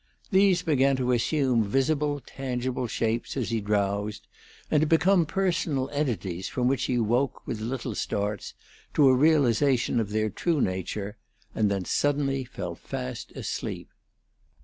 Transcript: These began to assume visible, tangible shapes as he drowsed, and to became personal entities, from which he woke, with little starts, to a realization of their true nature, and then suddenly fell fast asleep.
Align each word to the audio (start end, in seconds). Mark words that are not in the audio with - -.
These 0.31 0.63
began 0.63 0.95
to 0.95 1.11
assume 1.11 1.63
visible, 1.63 2.19
tangible 2.25 2.87
shapes 2.87 3.37
as 3.37 3.51
he 3.51 3.61
drowsed, 3.61 4.27
and 4.71 4.81
to 4.81 4.87
became 4.87 5.27
personal 5.27 5.91
entities, 5.91 6.49
from 6.49 6.67
which 6.67 6.85
he 6.85 6.97
woke, 6.97 7.45
with 7.45 7.61
little 7.61 7.93
starts, 7.93 8.55
to 8.95 9.07
a 9.07 9.13
realization 9.13 9.99
of 9.99 10.09
their 10.09 10.31
true 10.31 10.59
nature, 10.59 11.17
and 11.53 11.69
then 11.69 11.85
suddenly 11.85 12.43
fell 12.43 12.73
fast 12.73 13.31
asleep. 13.33 13.89